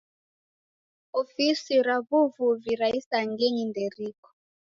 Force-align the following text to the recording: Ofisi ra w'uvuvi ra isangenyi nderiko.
Ofisi 1.21 1.73
ra 1.85 1.97
w'uvuvi 2.07 2.71
ra 2.79 2.87
isangenyi 2.99 3.63
nderiko. 3.69 4.27